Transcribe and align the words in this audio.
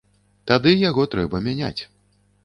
Тады 0.51 0.71
яго 0.89 1.05
трэба 1.11 1.41
мяняць. 1.49 1.81